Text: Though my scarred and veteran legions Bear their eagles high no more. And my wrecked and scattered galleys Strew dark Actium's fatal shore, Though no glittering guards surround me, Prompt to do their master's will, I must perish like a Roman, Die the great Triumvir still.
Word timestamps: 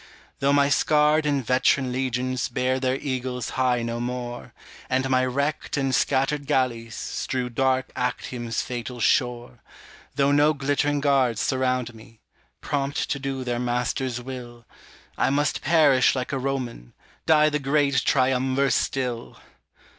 Though 0.39 0.51
my 0.51 0.67
scarred 0.67 1.27
and 1.27 1.45
veteran 1.45 1.91
legions 1.91 2.49
Bear 2.49 2.79
their 2.79 2.95
eagles 2.95 3.49
high 3.51 3.83
no 3.83 3.99
more. 3.99 4.51
And 4.89 5.07
my 5.11 5.23
wrecked 5.23 5.77
and 5.77 5.93
scattered 5.93 6.47
galleys 6.47 6.95
Strew 6.95 7.51
dark 7.51 7.91
Actium's 7.95 8.63
fatal 8.63 8.99
shore, 8.99 9.59
Though 10.15 10.31
no 10.31 10.55
glittering 10.55 11.01
guards 11.01 11.39
surround 11.41 11.93
me, 11.93 12.19
Prompt 12.61 13.11
to 13.11 13.19
do 13.19 13.43
their 13.43 13.59
master's 13.59 14.19
will, 14.19 14.65
I 15.19 15.29
must 15.29 15.61
perish 15.61 16.15
like 16.15 16.31
a 16.31 16.39
Roman, 16.39 16.93
Die 17.27 17.49
the 17.51 17.59
great 17.59 18.03
Triumvir 18.03 18.71
still. 18.71 19.37